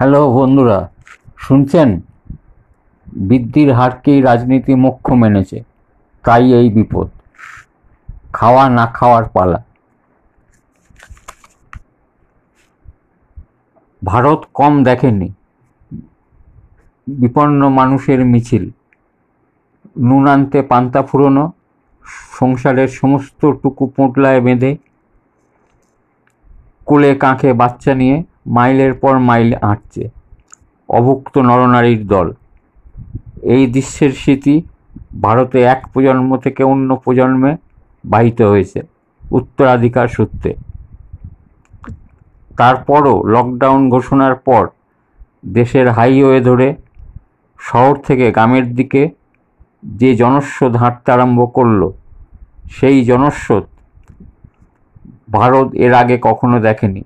Hello 0.00 0.20
বন্ধুরা, 0.32 0.78
শুনছেন? 1.44 1.88
বৃদ্ধির 3.28 3.70
হারকেই 3.72 4.18
রাজনীতি 4.28 4.74
মুখ্য 4.74 5.08
মেনেছে, 5.14 5.58
তাই 6.24 6.44
এই 6.58 6.66
বিপদ। 6.76 7.08
খাওয়া 8.32 8.64
না 8.70 8.86
খাওয়ার 8.86 9.24
পালা। 9.24 9.60
ভারত 14.04 14.40
কম 14.54 14.72
দেখেনি। 14.84 15.28
বিপন্ন 17.06 17.60
মানুষের 17.68 18.20
মিছিল। 18.24 18.64
নুন 19.98 20.24
আনতে 20.26 20.58
পান্তা 20.62 21.00
ফুরোনো, 21.02 21.44
সংসারের 22.38 22.88
সমস্ত 22.88 23.40
টুকু 23.62 23.84
পোঁটলায় 23.86 24.40
বেঁধে, 24.40 24.72
কোলে 26.86 27.10
কাঁখে 27.14 27.50
বাচ্চা 27.52 27.94
নিয়ে 27.94 28.16
মাইলের 28.46 28.94
পর 28.94 29.14
মাইল 29.18 29.50
হাঁটছে 29.62 30.04
অভুক্ত 30.88 31.34
নরনারীর 31.38 32.06
দল। 32.06 32.28
এই 33.42 33.66
দৃশ্যের 33.66 34.12
স্মৃতি 34.12 34.62
ভারতে 35.22 35.58
এক 35.62 35.80
প্রজন্ম 35.92 36.30
থেকে 36.36 36.62
অন্য 36.64 36.90
প্রজন্মে 36.96 37.52
বাহিত 38.04 38.38
হয়েছে 38.42 38.80
উত্তরাধিকার 39.22 40.08
সূত্রে। 40.08 40.50
তারপরও 42.56 43.14
লকডাউন 43.34 43.82
ঘোষণার 43.90 44.34
পর 44.34 44.64
দেশের 45.52 45.86
হাইওয়ে 45.90 46.40
ধরে 46.40 46.68
শহর 47.58 47.94
থেকে 47.96 48.26
গ্রামের 48.32 48.66
দিকে 48.74 49.02
যে 50.00 50.10
জনস্রোত 50.14 50.74
হাঁটতে 50.76 51.08
আরম্ভ 51.12 51.40
করল, 51.54 51.82
সেই 52.70 52.98
জনস্রোত 53.04 53.66
ভারত 55.32 55.68
এর 55.74 55.92
আগে 55.94 56.16
কখনো 56.22 56.60
দেখেনি। 56.60 57.02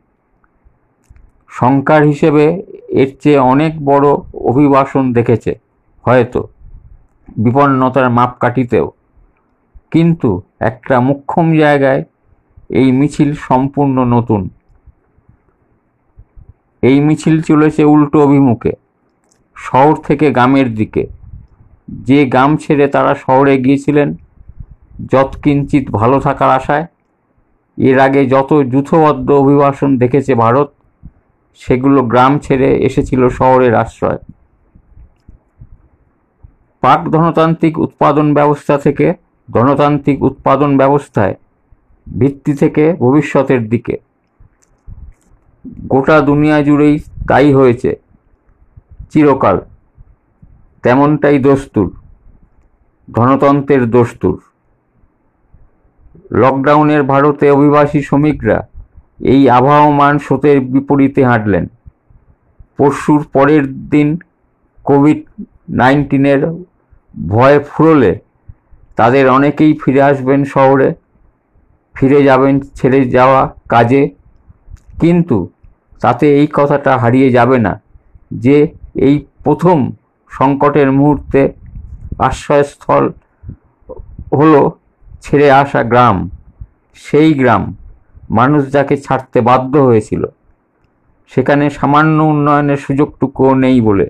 সংখ্যার 1.54 2.02
হিসেবে 2.04 2.44
এর 2.88 3.10
চেয়ে 3.22 3.40
অনেক 3.52 3.72
বড় 3.84 4.06
অভিবাসন 4.44 5.04
দেখেছে, 5.12 5.52
হয়তো। 6.04 6.40
বিপন্নতার 7.36 8.06
মাপকাঠিতেও। 8.10 8.86
কিন্তু 9.90 10.30
একটা 10.60 11.00
মুখ্যম 11.00 11.46
জায়গায় 11.58 12.02
এই 12.70 12.92
মিছিল 12.92 13.30
সম্পূর্ণ 13.48 13.96
নতুন। 14.04 14.48
এই 16.82 16.96
মিছিল 17.00 17.36
চলেছে 17.42 17.82
উল্টো 17.84 18.18
অভিমুখে, 18.22 18.72
শহর 19.56 19.94
থেকে 19.96 20.26
গ্রামের 20.30 20.68
দিকে। 20.74 21.06
যে 21.88 22.26
গ্রাম 22.26 22.50
ছেড়ে 22.56 22.86
তারা 22.88 23.12
শহরে 23.14 23.54
গিয়েছিলেন 23.58 24.08
যৎকিঞ্চিত 25.12 25.84
ভালো 25.90 26.16
থাকার 26.20 26.50
আশায়। 26.50 26.86
এর 27.78 27.98
আগে 27.98 28.20
যত 28.26 28.50
যুথবদ্ধ 28.72 29.28
অভিবাসন 29.32 29.90
দেখেছে 29.98 30.32
ভারত 30.34 30.68
সেগুলো 31.60 32.02
গ্রাম 32.02 32.32
ছেড়ে 32.38 32.70
এসেছিল 32.78 33.22
শহরের 33.28 33.74
আশ্রয়। 33.74 34.20
পাক 36.82 37.00
ধনতান্ত্রিক 37.08 37.74
উৎপাদন 37.78 38.26
ব্যবস্থা 38.34 38.74
থেকে 38.78 39.06
ধনতান্ত্রিক 39.48 40.18
উৎপাদন 40.22 40.70
ব্যবস্থায় 40.76 41.34
ভিত্তি 42.06 42.52
থেকে 42.54 42.84
ভবিষ্যতের 43.00 43.62
দিকে। 43.68 43.96
গোটা 45.88 46.16
দুনিয়া 46.20 46.58
জুড়েই 46.62 46.94
তাই 47.28 47.52
হয়েছে, 47.52 47.90
চিরকাল। 49.12 49.56
তেমনটাই 50.82 51.38
দস্তুর 51.38 51.88
গণতন্ত্রের 53.08 53.90
দস্তুর। 53.90 54.38
লকডাউনের 56.32 57.02
ভারতে 57.02 57.46
অভিবাসী 57.50 58.00
শ্রমিকরা 58.02 58.58
এই 59.20 59.50
আবহমান 59.50 60.18
স্রোতের 60.18 60.60
বিপরীতে 60.60 61.24
হাঁটলেন। 61.24 61.66
পরশুর 62.76 63.24
পরের 63.32 63.88
দিন 63.88 64.18
কোভিড 64.84 65.22
নাইন্টিনের 65.68 66.46
ভয়ে 67.28 67.60
ফুরলে 67.60 68.18
তাদের 68.96 69.28
অনেকেই 69.28 69.78
ফিরে 69.84 70.02
আসবেন 70.02 70.44
শহরে। 70.44 70.94
ফিরে 71.94 72.22
যাবেন 72.22 72.60
ছেড়ে 72.60 73.04
যাওয়া 73.04 73.54
কাজে। 73.68 74.10
কিন্তু 75.00 75.48
তাতে 76.00 76.38
এই 76.38 76.48
কথাটা 76.52 76.98
হারিয়ে 76.98 77.30
যাবে 77.30 77.58
না 77.58 77.80
যে 78.30 78.68
এই 78.94 79.26
প্রথম 79.44 79.90
সংকটের 80.28 80.92
মুহূর্তে 80.92 81.52
আশ্রয়স্থল 82.18 83.12
হলো 84.32 84.70
ছেড়ে 85.22 85.50
আসা 85.50 85.82
গ্রাম। 85.82 86.30
সেই 86.94 87.34
গ্রাম 87.34 87.76
মানুষ 88.38 88.62
যাকে 88.74 88.94
ছাড়তে 88.96 89.38
বাধ্য 89.48 89.74
হয়েছিল, 89.88 90.22
সেখানে 91.32 91.64
সামান্য 91.78 92.18
উন্নয়নের 92.32 92.80
সুযোগটুকুও 92.86 93.52
নেই 93.64 93.78
বলে 93.80 94.06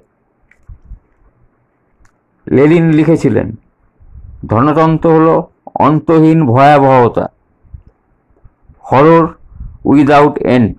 লেলিন 2.47 2.87
লিখেছিলেন, 2.99 3.49
ধনতন্ত্র 4.51 5.09
হল 5.17 5.29
অন্তহীন 5.87 6.39
ভয়াবহতা 6.53 7.27
হরর 8.85 9.25
উইদাউট 9.91 10.37
এন্ড 10.55 10.71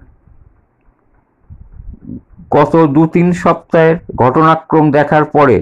গত 2.56 2.74
দু 2.96 3.04
তিন 3.14 3.28
সপ্তাহের 3.44 3.96
ঘটনাক্রম 4.16 4.86
দেখার 4.98 5.26
পরে 5.36 5.58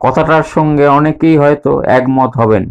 কথাটার 0.00 0.44
সঙ্গে 0.54 0.86
অনেকেই 0.98 1.36
হয়তো 1.42 1.70
একমত 1.98 2.32
হবেন। 2.40 2.64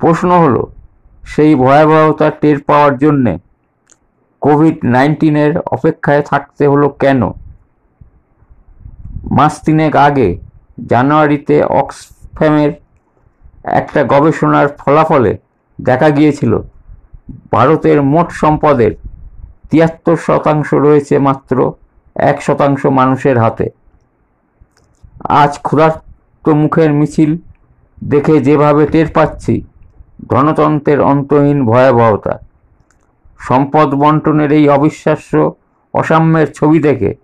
প্রশ্ন 0.00 0.30
হলো 0.44 0.62
সেই 1.26 1.52
ভয়াবহতা 1.54 2.28
টের 2.40 2.58
পাওয়ার 2.62 2.92
জন্যে 2.98 3.32
কোভিড 4.42 4.76
নাইন্টিনের 4.84 5.52
অপেক্ষায় 5.66 6.22
থাকতে 6.22 6.64
হলো 6.66 6.88
কেন? 7.02 7.20
মাস 9.30 9.54
তিনেক 9.64 9.92
আগে 9.96 10.28
জানুয়ারিতে 10.86 11.56
অক্সফ্যামের 11.80 12.72
একটা 13.80 14.00
গবেষণার 14.04 14.68
ফলাফলে 14.78 15.32
দেখা 15.78 16.08
গিয়েছিল, 16.10 16.52
ভারতের 17.52 17.98
মোট 18.02 18.28
সম্পদের 18.32 18.92
তিয়াত্তর 19.70 20.16
শতাংশ 20.16 20.68
রয়েছে 20.74 21.14
মাত্র 21.18 21.56
এক 22.16 22.36
শতাংশ 22.42 22.86
মানুষের 22.86 23.36
হাতে। 23.38 23.66
আজ 25.42 25.52
ক্ষুধার্ত 25.58 26.44
মুখের 26.48 26.90
মিছিল 26.92 27.30
দেখে 28.02 28.40
যেভাবে 28.40 28.82
টের 28.86 29.08
পাচ্ছি 29.12 29.54
গণতন্ত্রের 30.26 31.00
অন্তহীন 31.00 31.66
ভয়াবহতা। 31.66 32.38
সম্পদ 33.38 33.94
বন্টনের 33.94 34.52
এই 34.52 34.68
অবিশ্বাস্য, 34.68 35.52
অসাম্যের 35.94 36.52
ছবি 36.52 36.78
দেখে 36.78 37.14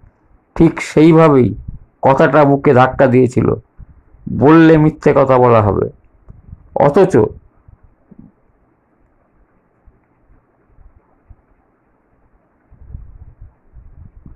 ঠিক 0.57 0.83
সেইভাবেই 0.83 1.55
কথাটা 2.03 2.45
বুকে 2.45 2.75
ধাক্কা 2.75 3.07
দিয়েছিল। 3.07 3.55
বললে 4.39 4.79
মিথ্যে 4.79 5.13
কথা 5.17 5.39
বলা 5.39 5.63
হবে। 5.63 5.91
অথচ 6.75 7.17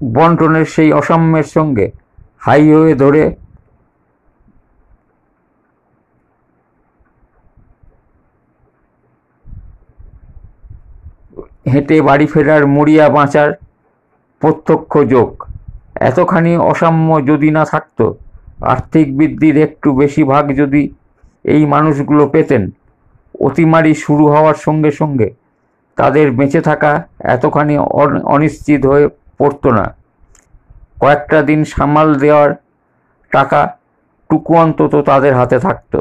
বন্টনের 0.04 0.64
সেই 0.64 0.92
অসাম্যের 0.92 1.44
সঙ্গে 1.44 1.90
হাইওয়ে 2.38 2.94
ধরে 2.94 3.43
হেঁটে 11.72 11.96
বাড়ি 12.08 12.26
ফেরার 12.32 12.62
মরিয়া 12.76 13.06
বাঁচার 13.16 13.48
প্রত্যক্ষ 14.42 14.92
যোগ। 15.14 15.30
এতখানি 16.08 16.52
অসাম্য 16.70 17.08
যদি 17.30 17.48
না 17.58 17.64
থাকত, 17.72 17.98
আর্থিক 18.72 19.06
বৃদ্ধির 19.18 19.56
একটু 19.66 19.88
বেশি 20.00 20.22
ভাগ 20.32 20.44
যদি 20.60 20.82
এই 21.54 21.62
মানুষগুলো 21.74 22.22
পেতেন, 22.34 22.62
অতিমারি 23.46 23.92
শুরু 24.04 24.24
হওয়ার 24.34 24.58
সঙ্গে 24.66 24.90
সঙ্গে 25.00 25.28
তাদের 25.98 26.26
বেঁচে 26.38 26.60
থাকা 26.60 26.92
এতখানি 27.34 27.74
অনিশ্চিত 28.34 28.82
হয়ে 28.90 29.06
পড়তো 29.38 29.68
না। 29.78 29.86
কয়েকটা 31.02 31.38
দিন 31.48 31.60
সামাল 31.74 32.08
দেওয়ার 32.22 32.50
টাকা 33.32 33.60
টুকু 34.30 34.52
অন্তত 34.64 34.92
তাদের 35.10 35.32
হাতে 35.40 35.58
থাকত। 35.66 35.92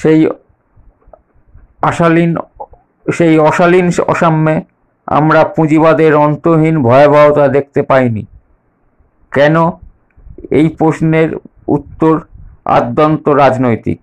সেই 0.00 0.20
আশালীন 1.90 2.30
সেই 3.06 3.38
অশালীন 3.38 3.86
অসাম্যে 4.06 4.56
আমরা 5.06 5.44
পুঁজিবাদের 5.44 6.14
অন্তহীন 6.14 6.82
ভয়াবহতা 6.82 7.48
দেখতে 7.48 7.82
পাইনি। 7.82 8.26
কেন? 9.32 9.56
এই 10.50 10.68
প্রশ্নের 10.68 11.30
উত্তর 11.68 12.20
আদ্যন্ত 12.64 13.28
রাজনৈতিক। 13.28 13.98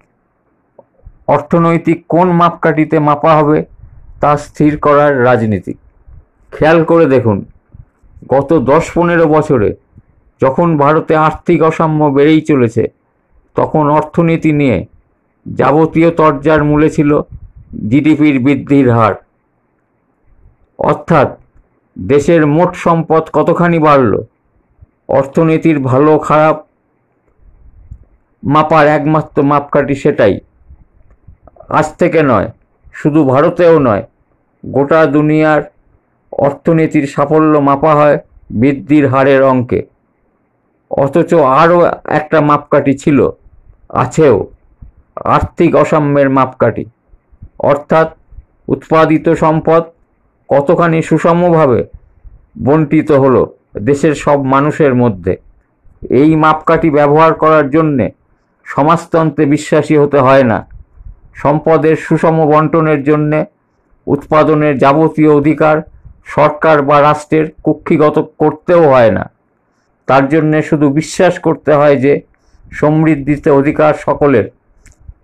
অর্থনৈতিক 1.28 1.98
কোন 2.10 2.32
মাপকাঠিতে 2.32 3.00
মাপা 3.00 3.32
হবে 3.36 3.66
তা 4.22 4.38
স্থির 4.38 4.78
করার 4.78 5.24
রাজনীতি। 5.24 5.74
খেয়াল 6.52 6.84
করে 6.84 7.06
দেখুন, 7.06 7.46
গত 8.30 8.54
দশ 8.54 8.92
পনেরো 8.96 9.26
বছরে 9.28 9.76
যখন 10.42 10.78
ভারতে 10.78 11.16
আর্থিক 11.16 11.64
অসাম্য 11.64 12.06
বেড়েই 12.06 12.42
চলেছে, 12.42 12.88
তখন 13.56 13.90
অর্থনীতি 13.90 14.52
নিয়ে 14.52 14.86
যাবতীয় 15.46 16.12
তরজার 16.12 16.64
মূলে 16.64 16.90
ছিল 16.90 17.22
জিডিপির 17.90 18.40
বৃদ্ধির 18.40 18.92
হার। 18.92 19.14
অর্থাৎ 20.80 21.38
দেশের 22.00 22.48
মোট 22.48 22.76
সম্পদ 22.76 23.24
কতখানি 23.34 23.80
বাড়ল? 23.80 24.22
অর্থনীতির 25.08 25.80
ভালো 25.80 26.20
খারাপ 26.20 26.66
মাপার 28.44 28.88
একমাত্র 28.88 29.44
মাপকাঠি 29.44 29.96
সেটাই। 29.96 30.40
আজ 31.70 31.94
থেকে 31.94 32.24
নয়, 32.24 32.48
শুধু 32.94 33.24
ভারতেও 33.24 33.80
নয়, 33.80 34.04
গোটা 34.66 35.06
দুনিয়ার 35.06 35.62
অর্থনীতির 36.32 37.08
সাফল্য 37.08 37.58
মাপা 37.58 37.96
হয় 37.96 38.18
বৃদ্ধির 38.52 39.08
হারের 39.08 39.44
অঙ্কে। 39.44 39.86
অথচ 40.92 41.34
আরও 41.34 41.86
একটা 42.06 42.42
মাপকাঠি 42.42 42.98
ছিল, 42.98 43.30
আছেও, 43.90 44.48
আর্থিক 45.16 45.76
অসাম্যের 45.76 46.30
মাপকাঠি। 46.30 46.86
অর্থাৎ 47.60 48.16
উৎপাদিত 48.68 49.30
সম্পদ 49.30 49.84
কতখানি 50.50 51.02
সুষমভাবে 51.02 51.86
বন্টিত 52.64 53.12
হলো 53.12 53.56
দেশের 53.78 54.16
সব 54.16 54.44
মানুষের 54.44 54.96
মধ্যে? 54.96 55.38
এই 56.10 56.36
মাপকাঠি 56.36 56.90
ব্যবহার 56.90 57.34
করার 57.34 57.70
জন্যে 57.70 58.12
সমাজতন্ত্রে 58.64 59.46
বিশ্বাসী 59.46 59.98
হতে 59.98 60.20
হয় 60.20 60.44
না। 60.44 60.68
সম্পদের 61.34 61.96
সুষম 61.96 62.46
বন্টনের 62.46 63.04
জন্যে 63.04 63.46
উৎপাদনের 64.08 64.78
যাবতীয় 64.78 65.32
অধিকার 65.34 65.82
সরকার 66.26 66.82
বা 66.82 67.02
রাষ্ট্রের 67.02 67.46
কুক্ষিগত 67.64 68.32
করতেও 68.38 68.90
হয় 68.90 69.12
না। 69.12 69.32
তার 70.08 70.30
জন্যে 70.30 70.62
শুধু 70.62 70.90
বিশ্বাস 70.90 71.40
করতে 71.40 71.74
হয় 71.74 71.96
যে 71.96 72.22
সমৃদ্ধিতে 72.72 73.50
অধিকার 73.50 73.94
সকলের। 73.94 74.59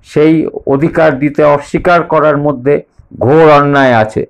সেই 0.05 0.33
অধিকার 0.73 1.11
দিতে 1.19 1.41
অস্বীকার 1.55 1.99
করার 2.03 2.37
মধ্যে 2.37 2.75
ঘোর 3.19 3.47
অন্যায় 3.59 3.95
আছে। 4.03 4.23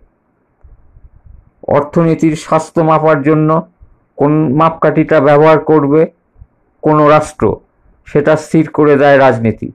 অর্থনীতির 1.68 2.36
স্বাস্থ্য 2.36 2.82
মাপার 2.82 3.20
জন্য 3.24 3.50
কোন 4.18 4.34
মাপকাঠিটা 4.54 5.18
ব্যবহার 5.20 5.60
করবে 5.60 6.02
কোনো 6.84 7.04
রাষ্ট্র, 7.10 7.46
সেটা 8.08 8.34
স্থির 8.36 8.66
করে 8.70 8.94
দেয় 8.98 9.18
রাজনীতি। 9.18 9.70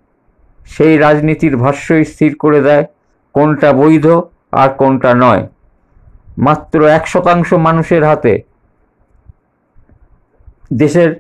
সেই 0.67 0.94
রাজনীতির 0.99 1.55
ভাষ্যই 1.56 2.05
স্থির 2.05 2.32
করে 2.38 2.61
দেয় 2.61 2.85
কোনটা 3.35 3.70
বৈধ 3.73 4.06
আর 4.52 4.69
কোনটা 4.81 5.11
নয়। 5.14 5.43
মাত্র 6.38 6.79
এক 6.88 7.05
শতাংশ 7.08 7.49
মানুষের 7.67 8.02
হাতে 8.05 8.32
দেশের 10.73 11.11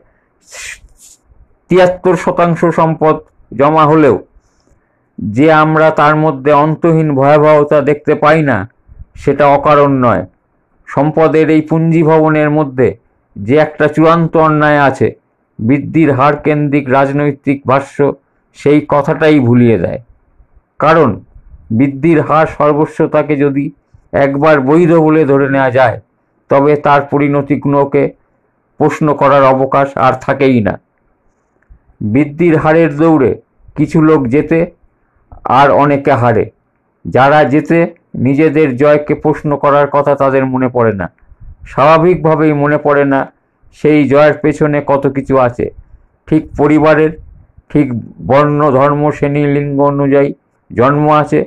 তিয়াত্তর 1.70 2.14
শতাংশ 2.16 2.60
সম্পদ 2.78 3.16
জমা 3.52 3.84
হলেও 3.84 4.16
যে 5.22 5.52
আমরা 5.52 5.90
তার 5.90 6.16
মধ্যে 6.16 6.52
অন্তহীন 6.52 7.14
ভয়াবহতা 7.14 7.80
দেখতে 7.80 8.14
পাই 8.14 8.42
না, 8.42 8.68
সেটা 9.16 9.46
অকারণ 9.46 10.04
নয়। 10.04 10.26
সম্পদের 10.86 11.50
এই 11.50 11.60
পুঞ্জি 11.60 12.02
ভবনের 12.02 12.50
মধ্যে 12.50 12.96
যে 13.36 13.56
একটা 13.56 13.88
চূড়ান্ত 13.88 14.36
অন্যায় 14.36 14.80
আছে, 14.80 15.14
বৃদ্ধির 15.58 16.12
হার 16.12 16.36
কেন্দ্রিক 16.36 16.88
রাজনৈতিক 16.88 17.62
ভাষ্য 17.66 18.12
সেই 18.54 18.86
কথাটাই 18.88 19.40
ভুলিয়ে 19.40 19.78
দেয়। 19.78 19.98
কারণ 20.78 21.20
বৃদ্ধির 21.70 22.20
হার 22.20 22.46
সর্বস্বতাকে 22.46 23.36
যদি 23.36 23.70
একবার 24.12 24.60
বৈধ 24.60 24.92
বলে 24.92 25.24
ধরে 25.24 25.48
নেওয়া 25.48 25.70
যায়, 25.70 26.00
তবে 26.48 26.76
তার 26.76 27.00
পরিণতিগুলোকে 27.02 28.10
প্রশ্ন 28.78 29.14
করার 29.14 29.44
অবকাশ 29.44 29.96
আর 29.96 30.12
থাকেই 30.12 30.60
না। 30.60 30.80
বৃদ্ধির 32.00 32.56
হারের 32.56 32.96
দৌড়ে 32.96 33.40
কিছু 33.76 34.02
লোক 34.02 34.26
যেতে 34.26 34.79
আর 35.44 35.70
অনেকে 35.70 36.12
হারে। 36.12 36.50
যারা 37.04 37.44
যেতে 37.44 37.94
নিজেদের 38.14 38.76
জয়কে 38.76 39.14
প্রশ্ন 39.14 39.56
করার 39.56 39.86
কথা 39.90 40.14
তাদের 40.14 40.46
মনে 40.46 40.68
পড়ে 40.68 40.92
না। 40.92 41.10
স্বাভাবিকভাবেই 41.66 42.52
মনে 42.52 42.78
পড়ে 42.78 43.04
না 43.04 43.32
সেই 43.74 44.08
জয়ের 44.08 44.32
পেছনে 44.32 44.82
কত 44.86 45.06
কিছু 45.06 45.38
আছে। 45.38 45.70
ঠিক 46.26 46.42
পরিবারের, 46.58 47.10
ঠিক 47.68 47.86
বর্ণ, 48.26 48.70
ধর্ম, 48.70 49.10
শ্রেণি, 49.10 49.46
লিঙ্গ 49.46 49.80
অনুযায়ী 49.82 50.34
জন্ম 50.76 51.10
আছে, 51.12 51.44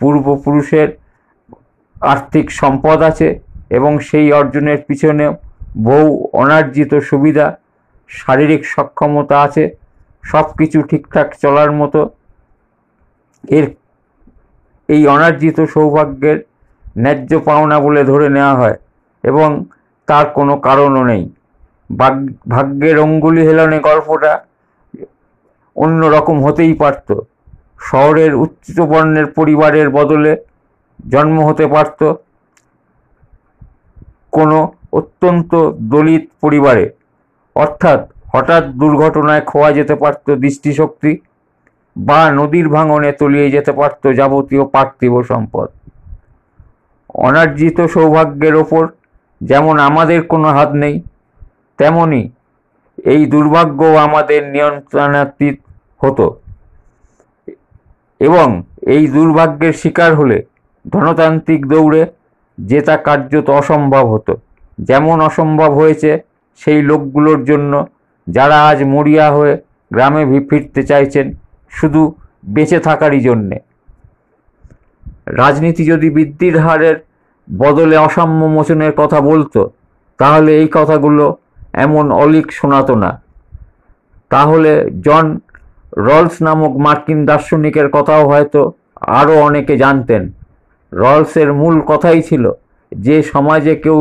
পূর্বপুরুষের 0.00 0.88
আর্থিক 2.00 2.50
সম্পদ 2.50 3.02
আছে 3.02 3.38
এবং 3.70 3.98
সেই 3.98 4.32
অর্জনের 4.32 4.80
পিছনে 4.86 5.24
বহু 5.84 6.28
অনার্জিত 6.32 6.94
সুবিধা, 6.94 7.56
শারীরিক 8.08 8.62
সক্ষমতা 8.66 9.40
আছে 9.42 9.70
সব 10.24 10.46
কিছু 10.58 10.82
ঠিকঠাক 10.82 11.28
চলার 11.42 11.72
মতো 11.72 12.00
এর 13.48 13.66
এই 14.88 15.02
অনার্জিত 15.06 15.58
সৌভাগ্যের 15.74 16.38
ন্যায্য 16.98 17.30
পাওনা 17.40 17.76
বলে 17.80 18.02
ধরে 18.04 18.26
নেওয়া 18.28 18.54
হয় 18.54 18.76
এবং 19.24 19.48
তার 20.08 20.26
কোনো 20.30 20.54
কারণও 20.56 21.02
নেই। 21.04 21.22
ভাগ্যের 22.48 22.96
অঙ্গুলি 22.98 23.42
হেলনে 23.46 23.78
গল্পটা 23.80 24.32
অন্য 25.76 26.00
রকম 26.06 26.36
হতেই 26.44 26.74
পারত। 26.74 27.08
শহরের 27.80 28.34
উচ্চবর্ণের 28.34 29.26
পরিবারের 29.26 29.88
বদলে 29.90 30.32
জন্ম 31.12 31.36
হতে 31.48 31.66
পারত 31.66 32.00
কোনো 34.30 34.58
অত্যন্ত 34.92 35.52
দলিত 35.80 36.24
পরিবারে। 36.40 36.84
অর্থাৎ 37.56 38.00
হঠাৎ 38.34 38.64
দুর্ঘটনায় 38.64 39.40
খোয়া 39.40 39.72
যেতে 39.72 39.94
পারত 39.94 40.26
দৃষ্টিশক্তি 40.30 41.12
বা 41.96 42.30
নদীর 42.30 42.68
ভাঙনে 42.68 43.12
তলিয়ে 43.12 43.50
যেতে 43.50 43.72
পারত 43.72 44.06
যাবতীয় 44.06 44.64
পার্থিব 44.64 45.22
সম্পদ। 45.22 45.68
অনার্জিত 47.14 47.80
সৌভাগ্যের 47.80 48.54
ওপর 48.54 48.88
যেমন 49.42 49.78
আমাদের 49.78 50.22
কোনো 50.22 50.48
হাত 50.48 50.72
নেই, 50.72 51.02
তেমনি 51.78 52.30
এই 53.04 53.26
দুর্ভাগ্যও 53.26 53.96
আমাদের 53.96 54.48
নিয়ন্ত্রণাতীত 54.48 55.56
হতো। 55.98 56.40
এবং 58.20 58.62
এই 58.86 59.06
দুর্ভাগ্যের 59.06 59.72
শিকার 59.72 60.14
হলে 60.14 60.42
ধনতান্ত্রিক 60.92 61.66
দৌড়ে 61.66 62.06
জেতা 62.60 62.96
কার্যত 62.96 63.50
অসম্ভব 63.50 64.06
হতো। 64.12 64.36
যেমন 64.78 65.20
অসম্ভব 65.20 65.72
হয়েছে 65.74 66.18
সেই 66.60 66.82
লোকগুলোর 66.82 67.44
জন্য 67.44 67.86
যারা 68.26 68.68
আজ 68.68 68.82
মরিয়া 68.84 69.30
হয়ে 69.30 69.56
গ্রামে 69.92 70.40
ফিরতে 70.50 70.82
চাইছেন 70.82 71.26
শুধু 71.78 72.02
বেঁচে 72.54 72.78
থাকারই 72.88 73.20
জন্যে। 73.28 73.56
রাজনীতি 75.40 75.82
যদি 75.92 76.08
বৃদ্ধির 76.16 76.56
হারের 76.64 76.96
বদলে 77.48 77.96
অসাম্য 78.06 78.40
মোচনের 78.54 78.92
কথা 79.00 79.18
বলতো, 79.30 79.60
তাহলে 80.20 80.50
এই 80.60 80.68
কথাগুলো 80.76 81.24
এমন 81.84 82.04
অলিক 82.22 82.46
শোনাতো 82.58 82.94
না। 83.04 83.10
তাহলে 84.30 84.72
জন 85.06 85.26
রলস 86.06 86.36
নামক 86.46 86.72
মার্কিন 86.84 87.20
দার্শনিকের 87.28 87.88
কথাও 87.96 88.22
হয়তো 88.30 88.60
আরও 89.18 89.34
অনেকে 89.48 89.74
জানতেন। 89.84 90.22
রলসের 90.92 91.48
মূল 91.60 91.76
কথাই 91.90 92.20
ছিল 92.28 92.44
যে 92.92 93.16
সমাজে 93.32 93.74
কেউ 93.84 93.98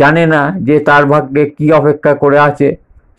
জানে 0.00 0.24
না 0.34 0.42
যে 0.66 0.76
তার 0.88 1.04
ভাগ্যে 1.12 1.44
কি 1.56 1.66
অপেক্ষা 1.80 2.12
করে 2.22 2.38
আছে, 2.48 2.68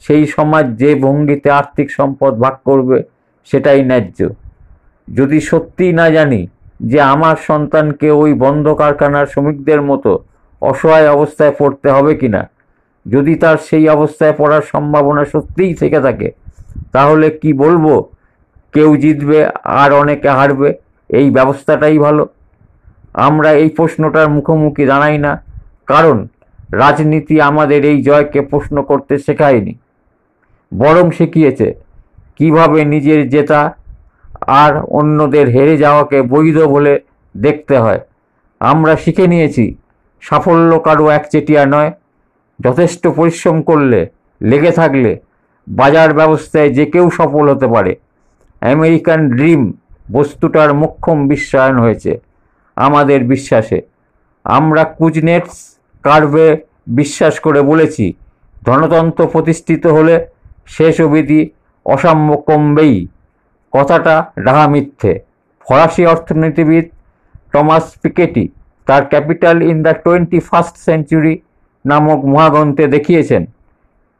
সেই 0.06 0.24
সমাজ 0.36 0.66
যে 0.82 0.92
ভঙ্গিতে 1.04 1.50
আর্থিক 1.60 1.88
সম্পদ 1.98 2.34
ভাগ 2.44 2.56
করবে 2.70 2.98
সেটাই 3.50 3.82
ন্যায্য। 3.90 4.20
যদি 5.08 5.38
সত্যিই 5.50 5.94
না 6.00 6.06
জানি 6.18 6.42
যে 6.92 7.00
আমার 7.14 7.36
সন্তানকে 7.50 8.10
ওই 8.22 8.32
বন্ধ 8.44 8.66
কারখানার 8.82 9.26
শ্রমিকদের 9.32 9.82
মতো 9.90 10.12
অসহায় 10.62 11.08
অবস্থায় 11.16 11.54
পড়তে 11.60 11.88
হবে 11.96 12.14
কি 12.22 12.30
না 12.36 12.42
যদি 13.06 13.34
তার 13.44 13.58
সেই 13.68 13.86
অবস্থায় 13.96 14.36
পড়ার 14.40 14.64
সম্ভাবনা 14.74 15.24
সত্যিই 15.34 15.74
থেকে 15.82 16.00
থাকে, 16.06 16.30
তাহলে 16.96 17.28
কি 17.42 17.52
বলব? 17.64 17.86
কেউ 18.74 18.90
জিতবে 19.04 19.40
আর 19.82 19.90
অনেকে 20.02 20.30
হারবে, 20.38 20.70
এই 21.10 21.28
ব্যবস্থাটাই 21.38 21.98
ভালো। 22.06 22.24
আমরা 23.28 23.50
এই 23.62 23.70
প্রশ্নটার 23.78 24.28
মুখোমুখি 24.36 24.84
দাঁড়াই 24.92 25.18
না, 25.26 25.32
কারণ 25.92 26.18
রাজনীতি 26.82 27.36
আমাদের 27.50 27.82
এই 27.92 27.98
জয়কে 28.08 28.42
প্রশ্ন 28.52 28.76
করতে 28.90 29.14
শেখায়নি, 29.26 29.74
বরং 30.72 31.06
শিখিয়েছে। 31.18 31.68
কীভাবে 32.42 32.86
নিজের 32.86 33.30
জেতা 33.30 33.62
আর 34.48 34.82
অন্যদের 35.00 35.48
হেরে 35.50 35.78
যাওয়াকে 35.78 36.22
বৈধ 36.22 36.58
বলে 36.60 36.94
দেখতে 37.38 37.78
হয়। 37.78 38.00
আমরা 38.60 38.96
শিখে 38.96 39.28
নিয়েছি, 39.28 39.76
সাফল্য 40.22 40.80
কারও 40.80 41.10
একচেটিয়া 41.10 41.66
নয়। 41.66 41.92
যথেষ্ট 42.60 43.08
পরিশ্রম 43.08 43.62
করলে, 43.62 44.10
লেগে 44.42 44.72
থাকলে 44.72 45.20
বাজার 45.68 46.14
ব্যবস্থায় 46.14 46.70
যে 46.70 46.86
কেউ 46.86 47.10
সফল 47.10 47.46
হতে 47.50 47.68
পারে। 47.68 47.96
আমেরিকান 48.62 49.30
ড্রিম 49.30 49.74
বস্তুটার 50.12 50.74
মোক্ষম 50.74 51.28
বিশ্বায়ন 51.28 51.80
হয়েছে 51.80 52.20
আমাদের 52.76 53.24
বিশ্বাসে। 53.24 53.82
আমরা 54.44 54.84
কুজনেটস 54.84 55.78
কার্ভে 56.04 56.58
বিশ্বাস 56.88 57.40
করে 57.40 57.62
বলেছি, 57.62 58.14
ধনতন্ত্র 58.66 59.28
প্রতিষ্ঠিত 59.28 59.88
হলে 59.88 60.16
শেষ 60.68 61.02
অবধি 61.02 61.42
অসাম্য 61.86 62.30
কমবেই 62.48 62.96
কথাটা 63.74 64.16
ডাহা 64.46 64.66
মিথ্যে। 64.74 65.14
ফরাসি 65.68 66.04
অর্থনীতিবিদ 66.14 66.86
টমাস 67.54 67.86
পিকেটি 68.02 68.44
তার 68.88 69.04
capital 69.12 69.58
in 69.72 69.78
the 69.86 69.94
twenty 70.06 70.40
first 70.50 70.76
century 70.86 71.34
নামক 71.86 72.20
মহাগ্রন্থে 72.32 72.86
দেখিয়েছেন। 72.88 73.44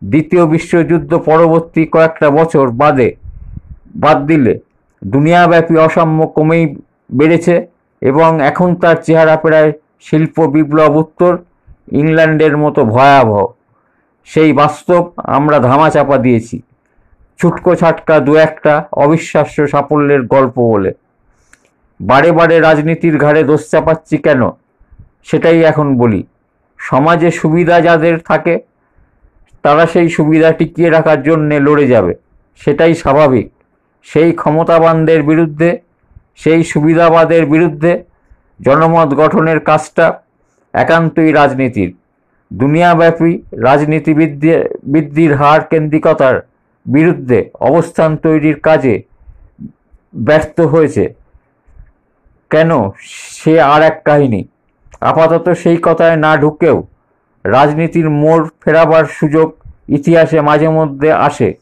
দ্বিতীয় 0.02 0.44
বিশ্বযুদ্ধ 0.46 1.12
পরবর্তী 1.30 1.82
কয়েকটা 1.94 2.28
বছর 2.40 2.66
বাদে 2.82 3.10
বাদ 3.96 4.18
দিলে 4.30 4.54
দুনিয়াব্যাপী 5.02 5.76
অসাম্য 5.86 6.20
কমেই 6.36 6.64
বেড়েছে 7.14 7.56
এবং 8.02 8.30
এখন 8.50 8.70
তার 8.82 8.98
চেহারা 9.06 9.36
প্রায় 9.44 9.70
শিল্প 10.02 10.36
বিপ্লব 10.54 10.94
উত্তর 11.04 11.32
ইংল্যান্ডের 11.92 12.56
মতো 12.58 12.82
ভয়াবহ। 12.86 13.44
সেই 14.30 14.52
বাস্তব 14.54 15.02
আমরা 15.38 15.58
ধামাচাপা 15.60 16.18
দিয়েছি। 16.18 16.58
ছুটকো 17.42 17.76
ছাটকা 17.76 18.20
দু 18.20 18.36
একটা 18.36 18.86
অবিশ্বাস্য 18.94 19.68
সাফল্যের 19.68 20.22
গল্প 20.22 20.60
বলে। 20.60 20.94
বারে 22.02 22.32
বারে 22.32 22.60
রাজনীতির 22.60 23.18
ঘাড়ে 23.18 23.44
দোষ 23.44 23.70
চাপাচ্ছি 23.70 24.18
কেন? 24.18 24.50
সেটাই 25.24 25.64
এখন 25.64 25.98
বলি। 25.98 26.24
সমাজে 26.78 27.32
সুবিধা 27.32 27.82
যাদের 27.82 28.18
থাকে, 28.18 28.60
তারা 29.62 29.86
সেই 29.86 30.10
সুবিধা 30.10 30.52
টিকিয়ে 30.52 30.90
রাখার 30.90 31.24
জন্যে 31.24 31.60
লড়ে 31.60 31.88
যাবে। 31.88 32.16
সেটাই 32.56 32.96
স্বাভাবিক। 32.96 33.52
সেই 34.04 34.32
ক্ষমতাবানদের 34.32 35.24
বিরুদ্ধে, 35.24 35.80
সেই 36.36 36.64
সুবিধাবাদের 36.64 37.46
বিরুদ্ধে 37.46 38.04
জনমত 38.62 39.14
গঠনের 39.14 39.60
কাজটা 39.60 40.20
একান্তই 40.74 41.32
রাজনীতির। 41.32 41.96
দুনিয়াব্যাপী 42.54 43.42
রাজনীতিবিদ্যে 43.52 44.70
বৃদ্ধির 44.84 45.36
হার 45.36 45.62
কেন্দ্রিকতার 45.62 46.51
বিরুদ্ধে 46.86 47.50
অবস্থান 47.60 48.18
তৈরির 48.18 48.60
কাজে 48.60 49.04
ব্যর্থ 50.16 50.62
হয়েছে। 50.62 51.14
কেন? 52.50 52.72
সে 53.40 53.62
আর 53.62 53.82
এক 53.82 54.02
কাহিনী। 54.06 54.44
আপাতত 55.02 55.50
সেই 55.50 55.78
কথায় 55.82 56.16
না 56.16 56.38
ঢুকেও 56.38 56.88
রাজনীতির 57.44 58.10
মোড় 58.10 58.46
ফেরাবার 58.62 59.06
সুযোগ 59.06 59.54
ইতিহাসে 59.90 60.42
মাঝে 60.42 60.70
মধ্যে 60.70 61.12
আসে। 61.12 61.54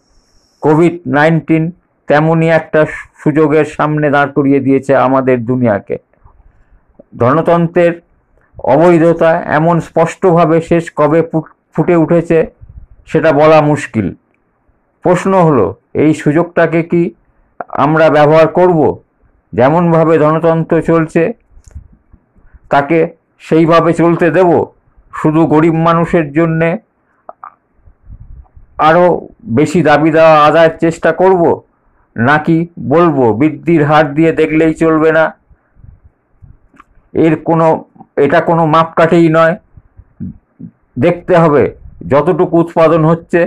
কোভিড 0.62 1.00
নাইন্টিন 1.08 1.72
তেমনই 2.08 2.50
একটা 2.50 2.86
সুযোগের 3.24 3.66
সামনে 3.66 4.10
দাঁড় 4.10 4.32
করিয়ে 4.32 4.60
দিয়েছে 4.60 4.96
আমাদের 4.96 5.46
দুনিয়াকে। 5.46 5.98
ধনতন্ত্রের 7.18 8.02
অবৈধতা 8.64 9.44
এমন 9.46 9.80
স্পষ্টভাবে 9.80 10.62
শেষ 10.62 10.92
কবে 10.96 11.22
ফুটে 11.74 11.96
উঠেছে, 11.96 12.46
সেটা 13.08 13.32
বলা 13.32 13.62
মুশকিল। 13.62 14.08
প্রশ্ন 15.04 15.32
হলো, 15.42 15.68
এই 15.94 16.12
সুযোগটাকে 16.14 16.84
কি 16.84 17.04
আমরা 17.86 18.10
ব্যবহার 18.10 18.48
করব? 18.48 18.80
যেমনভাবে 19.54 20.16
ধনতন্ত্র 20.18 20.82
চলছে, 20.82 21.24
তাকে 22.70 23.00
সেইভাবে 23.40 23.92
চলতে 23.94 24.28
দেব। 24.32 24.50
শুধু 25.14 25.42
গরিব 25.48 25.76
মানুষের 25.88 26.26
জন্যে 26.34 26.70
আরও 28.78 29.06
বেশি 29.44 29.80
দাবি 29.84 30.12
দেওয়া 30.12 30.36
আদায়ের 30.46 30.76
চেষ্টা 30.78 31.12
করব? 31.12 31.42
নাকি 32.16 32.58
বলব, 32.88 33.18
বৃদ্ধির 33.40 33.82
হার 33.86 34.06
দিয়ে 34.14 34.32
দেখলেই 34.32 34.74
চলবে 34.74 35.12
না? 35.12 35.26
এর 37.14 37.36
কোনো, 37.36 37.68
এটা 38.16 38.40
কোনো 38.42 38.66
মাপকাঠেই 38.66 39.30
নয়। 39.30 39.56
দেখতে 41.00 41.34
হবে, 41.38 41.64
যতটুকু 42.08 42.56
উৎপাদন 42.60 43.06
হচ্ছে 43.06 43.42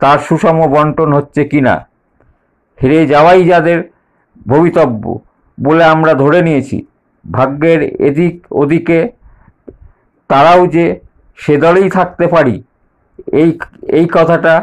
তার 0.00 0.18
সুষম 0.26 0.58
বন্টন 0.74 1.10
হচ্ছে 1.18 1.42
কিনা? 1.50 1.74
হেরে 2.78 3.00
যাওয়াই 3.12 3.42
যাদের 3.50 3.78
ভবিতব্য 4.46 5.04
বলে 5.58 5.84
আমরা 5.94 6.12
ধরে 6.22 6.40
নিয়েছি। 6.48 6.78
ভাগ্যের 7.24 7.80
এদিক 8.08 8.34
ওদিকে 8.62 8.98
তারাও 10.30 10.62
যে 10.74 10.84
সে 11.38 11.54
দলেই 11.64 11.88
থাকতে 11.96 12.24
পারি, 12.34 12.56
এই 13.40 13.50
এই 13.98 14.06
কথাটা 14.16 14.54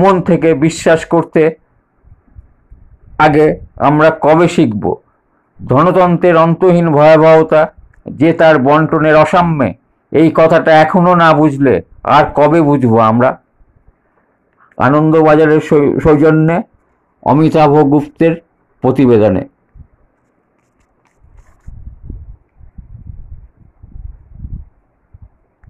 মন 0.00 0.14
থেকে 0.28 0.50
বিশ্বাস 0.64 1.00
করতে 1.12 1.42
আগে 3.26 3.46
আমরা 3.88 4.08
কবে 4.24 4.46
শিখব? 4.54 4.84
ধনতন্ত্রের 5.60 6.36
অন্তহীন 6.36 6.86
ভয়াবহতা 6.96 7.62
যে 8.20 8.30
তার 8.40 8.56
বন্টনের 8.66 9.16
অসাম্যে, 9.16 9.68
এই 10.12 10.28
কথাটা 10.34 10.72
এখনও 10.84 11.14
না 11.22 11.28
বুঝলে 11.40 11.74
আর 12.16 12.24
কবে 12.38 12.60
বুঝব 12.68 12.92
আমরা? 13.10 13.30
আনন্দবাজারের 14.78 15.60
সৌজন্যে 16.04 16.56
অমিতাভ 17.22 17.72
গুপ্তের 17.92 18.34
প্রতিবেদনে। 18.82 19.42